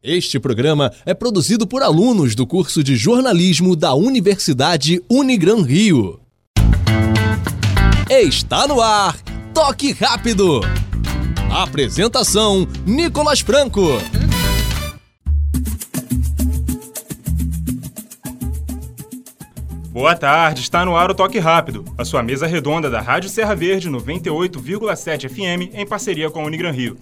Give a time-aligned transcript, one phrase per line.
[0.00, 6.20] Este programa é produzido por alunos do curso de jornalismo da Universidade Unigran Rio.
[8.08, 9.20] Está no ar,
[9.52, 10.60] Toque Rápido.
[11.50, 13.88] Apresentação: Nicolas Franco.
[19.90, 23.56] Boa tarde, está no ar o Toque Rápido, a sua mesa redonda da Rádio Serra
[23.56, 26.96] Verde 98,7 FM em parceria com a Unigran Rio.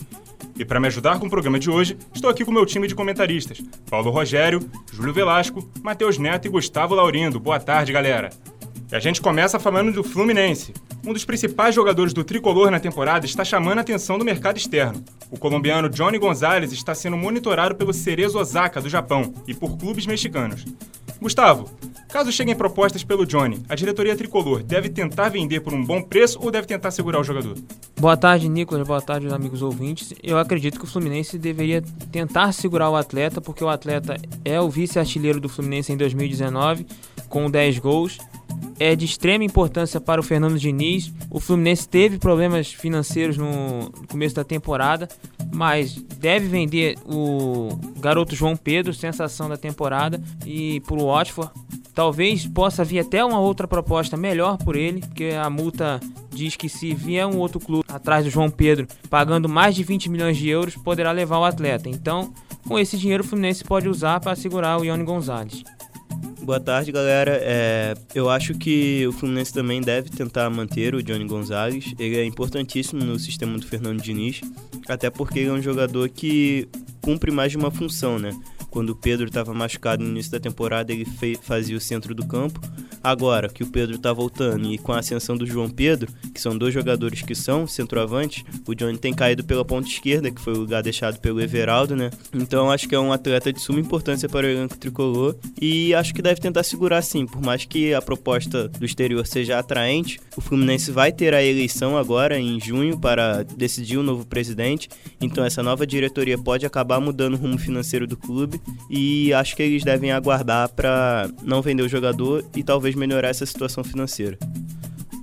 [0.59, 2.95] E para me ajudar com o programa de hoje, estou aqui com meu time de
[2.95, 3.61] comentaristas:
[3.91, 7.39] Paulo Rogério, Júlio Velasco, Matheus Neto e Gustavo Laurindo.
[7.39, 8.31] Boa tarde, galera.
[8.91, 10.73] E a gente começa falando do Fluminense.
[11.05, 15.05] Um dos principais jogadores do tricolor na temporada está chamando a atenção do mercado externo.
[15.31, 20.07] O colombiano Johnny Gonzalez está sendo monitorado pelo Cerezo Osaka do Japão e por clubes
[20.07, 20.65] mexicanos.
[21.21, 21.71] Gustavo,
[22.09, 26.39] caso cheguem propostas pelo Johnny, a diretoria tricolor deve tentar vender por um bom preço
[26.43, 27.57] ou deve tentar segurar o jogador?
[27.99, 28.87] Boa tarde, Nicolas.
[28.87, 30.13] Boa tarde, amigos ouvintes.
[30.23, 34.69] Eu acredito que o Fluminense deveria tentar segurar o atleta, porque o atleta é o
[34.69, 36.87] vice-artilheiro do Fluminense em 2019,
[37.29, 38.19] com 10 gols
[38.79, 41.13] é de extrema importância para o Fernando Diniz.
[41.31, 45.09] O Fluminense teve problemas financeiros no começo da temporada,
[45.55, 51.51] mas deve vender o garoto João Pedro, sensação da temporada, e para o Watford.
[51.95, 55.99] Talvez possa vir até uma outra proposta melhor por ele, porque a multa
[56.31, 60.11] diz que se vier um outro clube atrás do João Pedro pagando mais de 20
[60.11, 61.89] milhões de euros, poderá levar o atleta.
[61.89, 62.35] Então,
[62.69, 65.63] com esse dinheiro, o Fluminense pode usar para segurar o Ione Gonzalez.
[66.47, 67.41] Boa tarde, galera.
[67.43, 71.93] É, eu acho que o Fluminense também deve tentar manter o Johnny Gonzalez.
[71.99, 74.43] Ele é importantíssimo no sistema do Fernando Diniz,
[74.89, 76.69] até porque ele é um jogador que
[77.03, 78.31] cumpre mais de uma função, né?
[78.71, 81.05] Quando o Pedro estava machucado no início da temporada, ele
[81.43, 82.61] fazia o centro do campo.
[83.07, 86.59] Agora que o Pedro está voltando e com a ascensão do João Pedro, que são
[86.59, 90.59] dois jogadores que são centroavantes, o Johnny tem caído pela ponta esquerda, que foi o
[90.59, 92.11] lugar deixado pelo Everaldo, né?
[92.35, 96.13] Então acho que é um atleta de suma importância para o elenco tricolor e acho
[96.13, 100.41] que deve tentar segurar sim, por mais que a proposta do exterior seja atraente, o
[100.41, 104.89] Fluminense vai ter a eleição agora em junho para decidir o novo presidente,
[105.21, 108.61] então essa nova diretoria pode acabar mudando o rumo financeiro do clube
[108.91, 113.47] e acho que eles devem aguardar para não vender o jogador e talvez melhorar essa
[113.47, 114.39] situação financeira.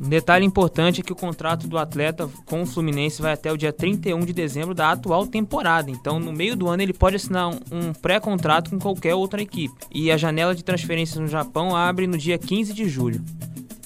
[0.04, 3.58] Um detalhe importante é que o contrato do atleta com o Fluminense vai até o
[3.58, 5.90] dia 31 de dezembro da atual temporada.
[5.90, 9.74] Então, no meio do ano, ele pode assinar um pré-contrato com qualquer outra equipe.
[9.94, 13.24] E a janela de transferências no Japão abre no dia 15 de julho.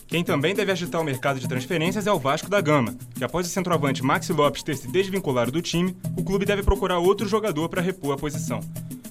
[0.08, 3.46] Quem também deve agitar o mercado de transferências é o Vasco da Gama, que após
[3.46, 7.70] o centroavante Maxi Lopes ter se desvinculado do time, o clube deve procurar outro jogador
[7.70, 8.62] para repor a posição.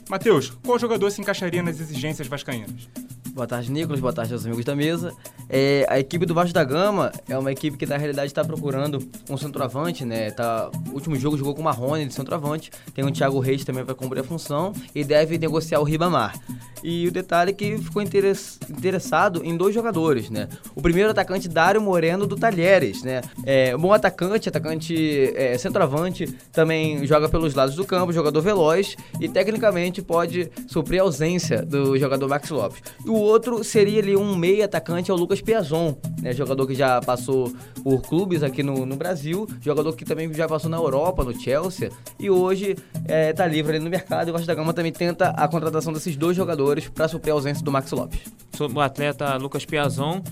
[0.09, 2.89] Matheus, qual jogador se encaixaria nas exigências vascaínas?
[3.37, 4.01] Boa tarde, Nicolas.
[4.01, 5.13] Boa tarde aos amigos da mesa.
[5.47, 8.99] É, a equipe do Vasco da Gama é uma equipe que, na realidade, está procurando
[9.29, 10.31] um centroavante, né?
[10.31, 12.71] Tá, o último jogo jogou com o Marrone de centroavante.
[12.95, 16.35] Tem o Thiago Reis também para cumprir a função e deve negociar o Ribamar.
[16.83, 20.49] E o detalhe é que ficou interessado em dois jogadores, né?
[20.75, 23.21] O primeiro atacante, Dário Moreno, do Talheres, né?
[23.45, 29.29] É, bom atacante, atacante é, centroavante, também joga pelos lados do campo, jogador veloz e,
[29.29, 32.81] tecnicamente, pode suprir a ausência do jogador Max Lopes.
[33.05, 36.33] E o outro seria ali um meio atacante, é o Lucas Piazon, né?
[36.33, 40.71] Jogador que já passou por clubes aqui no, no Brasil, jogador que também já passou
[40.71, 42.77] na Europa, no Chelsea, e hoje
[43.07, 44.29] é, tá livre ali no mercado.
[44.29, 47.35] E o Vasco da Gama também tenta a contratação desses dois jogadores para suprir a
[47.35, 48.21] ausência do Max Lopes.
[48.57, 50.23] Sobre o atleta Lucas Piazon,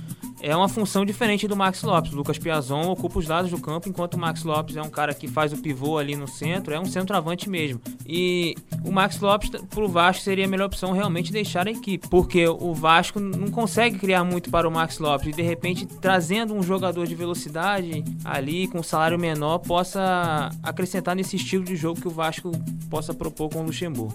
[0.45, 2.13] é uma função diferente do Max Lopes.
[2.13, 5.15] O Lucas Piazon ocupa os lados do campo, enquanto o Max Lopes é um cara
[5.15, 7.81] que faz o pivô ali no centro, é um centroavante mesmo.
[8.07, 12.47] E o Max Lopes, pro Vasco, seria a melhor opção realmente deixar a equipe, porque
[12.47, 16.63] o Vasco não consegue criar muito para o Max Lopes e de repente trazendo um
[16.63, 22.09] jogador de velocidade ali com um salário menor possa acrescentar nesse estilo de jogo que
[22.09, 22.53] o Vasco
[22.91, 24.15] possa propor com o Luxemburgo.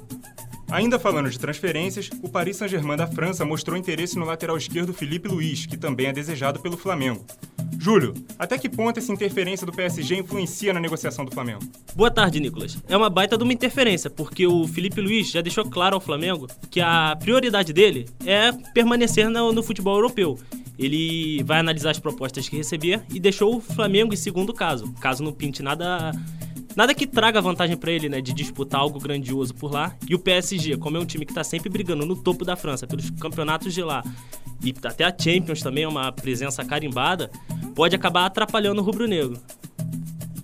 [0.72, 5.28] Ainda falando de transferências, o Paris Saint-Germain da França mostrou interesse no lateral esquerdo Felipe
[5.28, 7.26] Luiz, que também é desejado pelo Flamengo.
[7.80, 11.62] Júlio, até que ponto essa interferência do PSG influencia na negociação do Flamengo?
[11.96, 12.78] Boa tarde, Nicolas.
[12.88, 16.46] É uma baita de uma interferência, porque o Felipe Luiz já deixou claro ao Flamengo
[16.70, 20.38] que a prioridade dele é permanecer no, no futebol europeu.
[20.78, 25.24] Ele vai analisar as propostas que receber e deixou o Flamengo em segundo caso, caso
[25.24, 26.12] não pinte nada
[26.80, 29.94] Nada que traga vantagem para ele, né, de disputar algo grandioso por lá.
[30.08, 32.88] E o PSG, como é um time que tá sempre brigando no topo da França
[32.88, 34.02] pelos campeonatos de lá,
[34.64, 37.30] e até a Champions também é uma presença carimbada,
[37.76, 39.38] pode acabar atrapalhando o rubro-negro.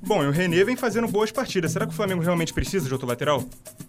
[0.01, 1.71] Bom, e o René vem fazendo boas partidas.
[1.71, 3.41] Será que o Flamengo realmente precisa de outro lateral?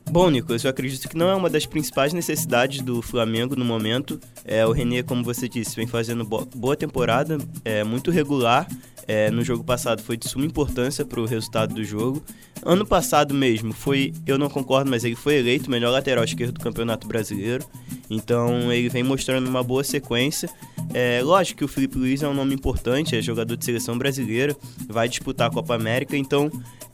[0.08, 4.20] Bom, Nicolas, eu acredito que não é uma das principais necessidades do Flamengo no momento.
[4.44, 8.68] É, o René, como você disse, vem fazendo boa temporada, é muito regular
[9.08, 12.22] é, no jogo passado foi de suma importância para o resultado do jogo.
[12.64, 16.60] Ano passado mesmo foi, eu não concordo, mas ele foi eleito melhor lateral esquerdo do
[16.60, 17.64] Campeonato Brasileiro.
[18.10, 20.48] Então ele vem mostrando uma boa sequência.
[20.92, 24.56] É, lógico que o Felipe Luiz é um nome importante, é jogador de seleção brasileira,
[24.88, 26.50] vai disputar a Copa América, então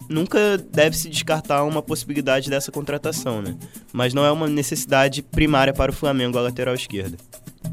[0.08, 3.56] nunca deve se descartar uma possibilidade dessa contratação, né?
[3.93, 7.17] Mas não é uma necessidade primária para o Flamengo a lateral esquerda.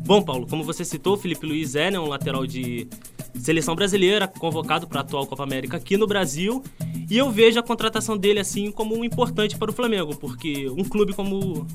[0.06, 2.88] Bom, Paulo, como você citou, o Felipe Luiz é né, um lateral de
[3.36, 6.64] seleção brasileira, convocado para a atual Copa América aqui no Brasil.
[7.10, 11.14] E eu vejo a contratação dele assim como importante para o Flamengo, porque um clube
[11.14, 11.66] como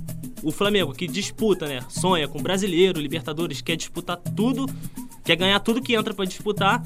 [0.42, 4.66] o Flamengo, que disputa, né, sonha com brasileiro, Libertadores, quer disputar tudo,
[5.24, 6.82] quer ganhar tudo que entra para disputar,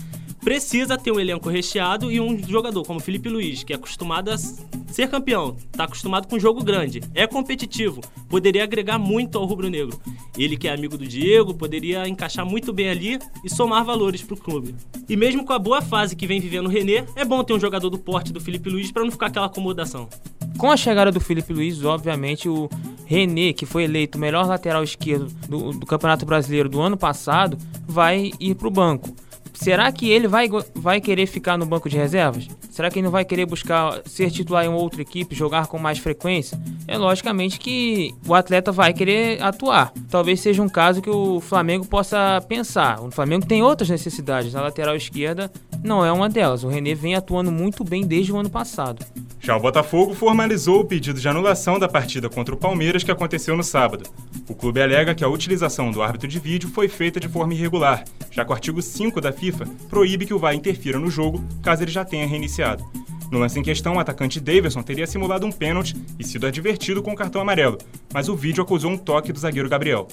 [0.48, 4.38] precisa ter um elenco recheado e um jogador como Felipe Luiz, que é acostumado a
[4.38, 8.00] ser campeão, está acostumado com jogo grande, é competitivo,
[8.30, 10.00] poderia agregar muito ao rubro-negro.
[10.38, 14.36] Ele que é amigo do Diego, poderia encaixar muito bem ali e somar valores para
[14.36, 14.74] o clube.
[15.06, 17.60] E mesmo com a boa fase que vem vivendo o René, é bom ter um
[17.60, 20.08] jogador do porte do Felipe Luiz para não ficar aquela acomodação.
[20.56, 22.70] Com a chegada do Felipe Luiz, obviamente o
[23.04, 27.58] René, que foi eleito o melhor lateral esquerdo do, do Campeonato Brasileiro do ano passado,
[27.86, 29.14] vai ir para o banco.
[29.60, 32.46] Será que ele vai, vai querer ficar no banco de reservas?
[32.70, 35.98] Será que ele não vai querer buscar ser titular em outra equipe, jogar com mais
[35.98, 36.56] frequência?
[36.86, 39.92] É logicamente que o atleta vai querer atuar.
[40.08, 43.02] Talvez seja um caso que o Flamengo possa pensar.
[43.02, 44.52] O Flamengo tem outras necessidades.
[44.52, 45.50] Na lateral esquerda
[45.82, 46.62] não é uma delas.
[46.62, 49.04] O René vem atuando muito bem desde o ano passado.
[49.48, 53.56] Já o Botafogo formalizou o pedido de anulação da partida contra o Palmeiras que aconteceu
[53.56, 54.04] no sábado.
[54.46, 58.04] O clube alega que a utilização do árbitro de vídeo foi feita de forma irregular,
[58.30, 61.82] já que o artigo 5 da FIFA proíbe que o VAR interfira no jogo caso
[61.82, 62.84] ele já tenha reiniciado.
[63.32, 67.12] No lance em questão, o atacante Davidson teria simulado um pênalti e sido advertido com
[67.12, 67.78] o cartão amarelo,
[68.12, 70.08] mas o vídeo acusou um toque do zagueiro Gabriel.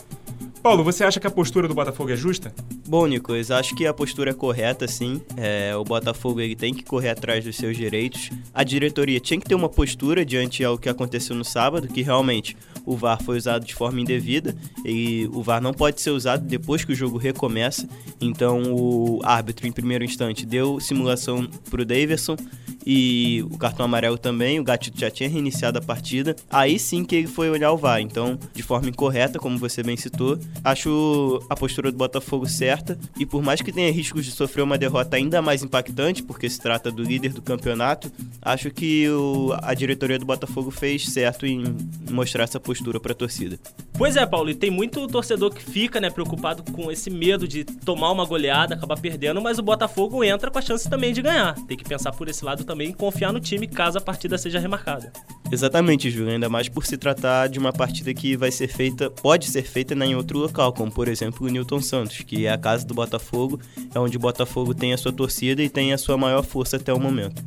[0.63, 2.55] Paulo, você acha que a postura do Botafogo é justa?
[2.87, 5.19] Bom, Nicolas, acho que a postura é correta, sim.
[5.35, 8.29] É, o Botafogo ele tem que correr atrás dos seus direitos.
[8.53, 12.55] A diretoria tinha que ter uma postura diante ao que aconteceu no sábado, que realmente
[12.85, 14.55] o VAR foi usado de forma indevida
[14.85, 17.89] e o VAR não pode ser usado depois que o jogo recomeça.
[18.21, 22.37] Então o árbitro, em primeiro instante, deu simulação para o Davidson
[22.85, 26.35] e o cartão amarelo também, o Gatito já tinha reiniciado a partida.
[26.49, 27.99] Aí sim que ele foi olhar o VAR.
[27.99, 32.97] Então, de forma incorreta, como você bem citou, acho a postura do Botafogo certa.
[33.17, 36.61] E por mais que tenha riscos de sofrer uma derrota ainda mais impactante, porque se
[36.61, 38.11] trata do líder do campeonato,
[38.41, 41.63] acho que o, a diretoria do Botafogo fez certo em
[42.11, 43.57] mostrar essa postura para a torcida.
[43.97, 47.63] Pois é, Paulo, e tem muito torcedor que fica né, preocupado com esse medo de
[47.63, 51.55] tomar uma goleada, acabar perdendo, mas o Botafogo entra com a chance também de ganhar.
[51.65, 54.59] Tem que pensar por esse lado também e confiar no time caso a partida seja
[54.59, 55.11] remarcada.
[55.51, 59.47] Exatamente, Júlio, ainda mais por se tratar de uma partida que vai ser feita, pode
[59.47, 62.57] ser feita né, em outro local, como por exemplo o Newton Santos, que é a
[62.57, 63.59] casa do Botafogo,
[63.93, 66.93] é onde o Botafogo tem a sua torcida e tem a sua maior força até
[66.93, 67.43] o momento.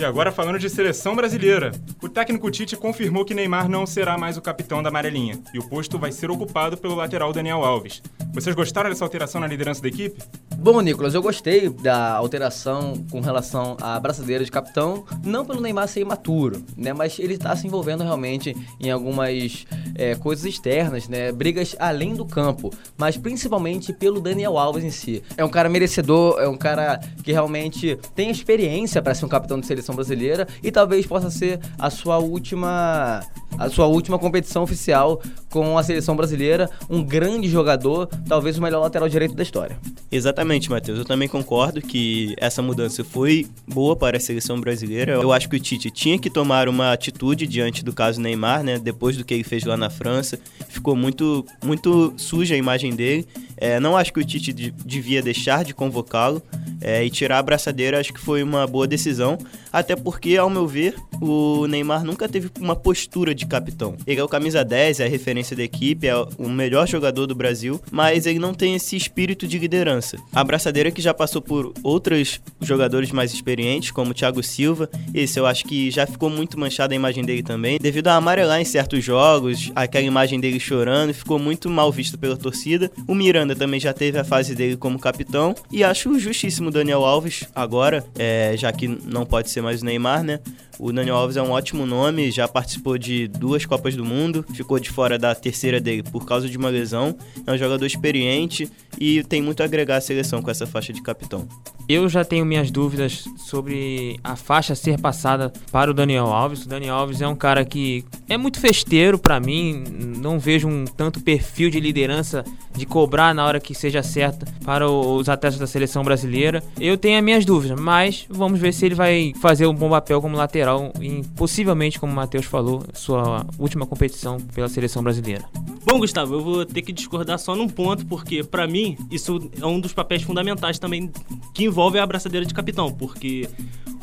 [0.00, 1.72] E agora falando de seleção brasileira.
[2.02, 5.68] O técnico Tite confirmou que Neymar não será mais o capitão da amarelinha e o
[5.68, 8.02] posto vai ser ocupado pelo lateral Daniel Alves.
[8.32, 10.18] Vocês gostaram dessa alteração na liderança da equipe?
[10.62, 15.88] Bom, Nicolas, eu gostei da alteração com relação à braçadeira de capitão, não pelo Neymar
[15.88, 19.64] ser imaturo, né, mas ele está se envolvendo realmente em algumas
[19.94, 25.22] é, coisas externas, né, brigas além do campo, mas principalmente pelo Daniel Alves em si.
[25.34, 29.58] É um cara merecedor, é um cara que realmente tem experiência para ser um capitão
[29.58, 33.22] de seleção brasileira e talvez possa ser a sua última
[33.58, 35.20] a sua última competição oficial
[35.50, 39.76] com a seleção brasileira, um grande jogador, talvez o melhor lateral direito da história.
[40.10, 40.98] Exatamente, Matheus.
[40.98, 45.12] Eu também concordo que essa mudança foi boa para a seleção brasileira.
[45.12, 48.78] Eu acho que o Tite tinha que tomar uma atitude diante do caso Neymar, né?
[48.78, 50.38] Depois do que ele fez lá na França,
[50.68, 53.26] ficou muito, muito suja a imagem dele.
[53.56, 56.42] É, não acho que o Tite devia deixar de convocá-lo
[56.80, 58.00] é, e tirar a abraçadeira.
[58.00, 59.36] Acho que foi uma boa decisão,
[59.72, 63.96] até porque, ao meu ver, o Neymar nunca teve uma postura de capitão.
[64.06, 67.34] Ele é o camisa 10, é a referência da equipe, é o melhor jogador do
[67.34, 70.16] Brasil, mas ele não tem esse espírito de liderança.
[70.32, 75.38] A abraçadeira que já passou por outros jogadores mais experientes, como o Thiago Silva, esse
[75.38, 78.64] eu acho que já ficou muito manchada a imagem dele também, devido a amarelar em
[78.64, 82.90] certos jogos, aquela imagem dele chorando, ficou muito mal visto pela torcida.
[83.06, 87.04] O Miranda também já teve a fase dele como capitão, e acho justíssimo o Daniel
[87.04, 90.40] Alves agora, é, já que não pode ser mais o Neymar, né?
[90.82, 94.78] O Daniel Alves é um ótimo nome, já participou de duas Copas do Mundo, ficou
[94.78, 97.14] de fora da terceira dele por causa de uma lesão.
[97.46, 98.66] É um jogador experiente
[98.98, 101.46] e tem muito a agregar à seleção com essa faixa de capitão.
[101.86, 106.64] Eu já tenho minhas dúvidas sobre a faixa ser passada para o Daniel Alves.
[106.64, 109.84] O Daniel Alves é um cara que é muito festeiro para mim,
[110.16, 112.42] não vejo um tanto perfil de liderança
[112.74, 116.62] de cobrar na hora que seja certa para os atletas da seleção brasileira.
[116.78, 120.22] Eu tenho as minhas dúvidas, mas vamos ver se ele vai fazer um bom papel
[120.22, 120.69] como lateral
[121.00, 125.44] e possivelmente, como o Matheus falou, sua última competição pela seleção brasileira.
[125.84, 129.66] Bom, Gustavo, eu vou ter que discordar só num ponto, porque para mim isso é
[129.66, 131.10] um dos papéis fundamentais também
[131.54, 133.48] que envolve a abraçadeira de capitão, porque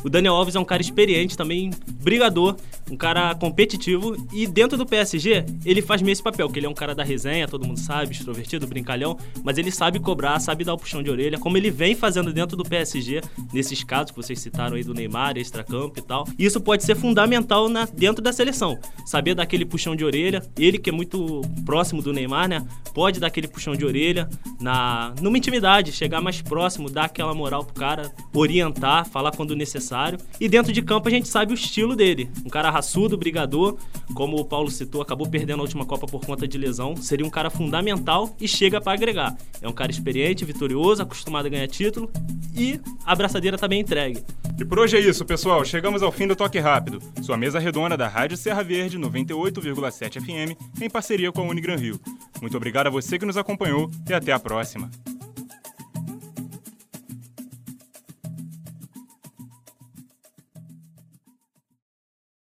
[0.04, 1.70] o Daniel Alves é um cara experiente também,
[2.00, 2.56] brigador,
[2.90, 6.68] um cara competitivo e dentro do PSG ele faz meio esse papel, que ele é
[6.68, 10.74] um cara da resenha, todo mundo sabe, extrovertido, brincalhão, mas ele sabe cobrar, sabe dar
[10.74, 13.20] o puxão de orelha, como ele vem fazendo dentro do PSG,
[13.52, 16.26] nesses casos que vocês citaram aí do Neymar, extracampo e tal.
[16.38, 20.42] E isso pode ser fundamental na, dentro da seleção, saber dar aquele puxão de orelha,
[20.58, 24.28] ele que é muito próximo do Neymar, né, pode dar aquele puxão de orelha
[24.60, 30.18] na numa intimidade, chegar mais próximo, dar aquela moral pro cara, orientar, falar quando necessário.
[30.40, 32.30] E dentro de campo a gente sabe o estilo dele.
[32.46, 33.76] Um cara raçudo, brigador,
[34.14, 36.96] como o Paulo citou, acabou perdendo a última Copa por conta de lesão.
[36.96, 39.36] Seria um cara fundamental e chega para agregar.
[39.60, 42.10] É um cara experiente, vitorioso, acostumado a ganhar título
[42.56, 44.24] e a abraçadeira tá bem entregue.
[44.58, 45.64] E por hoje é isso, pessoal.
[45.64, 50.80] Chegamos ao fim do Toque Rápido, sua mesa redonda da Rádio Serra Verde 98,7 FM,
[50.80, 52.00] em parceria com a Unigran Rio.
[52.40, 54.90] Muito obrigado a você que nos acompanhou e até a próxima.